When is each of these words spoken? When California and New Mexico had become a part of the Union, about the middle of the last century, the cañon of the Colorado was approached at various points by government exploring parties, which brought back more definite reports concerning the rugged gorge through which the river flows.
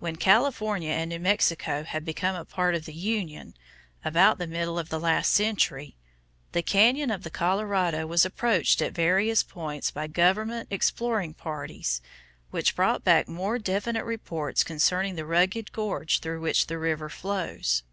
When 0.00 0.16
California 0.16 0.90
and 0.90 1.08
New 1.08 1.20
Mexico 1.20 1.84
had 1.84 2.04
become 2.04 2.34
a 2.34 2.44
part 2.44 2.74
of 2.74 2.84
the 2.84 2.92
Union, 2.92 3.54
about 4.04 4.38
the 4.38 4.48
middle 4.48 4.76
of 4.76 4.88
the 4.88 4.98
last 4.98 5.32
century, 5.32 5.94
the 6.50 6.64
cañon 6.64 7.14
of 7.14 7.22
the 7.22 7.30
Colorado 7.30 8.04
was 8.04 8.24
approached 8.24 8.82
at 8.82 8.92
various 8.92 9.44
points 9.44 9.92
by 9.92 10.08
government 10.08 10.66
exploring 10.72 11.32
parties, 11.32 12.00
which 12.50 12.74
brought 12.74 13.04
back 13.04 13.28
more 13.28 13.56
definite 13.56 14.04
reports 14.04 14.64
concerning 14.64 15.14
the 15.14 15.24
rugged 15.24 15.70
gorge 15.70 16.18
through 16.18 16.40
which 16.40 16.66
the 16.66 16.76
river 16.76 17.08
flows. 17.08 17.84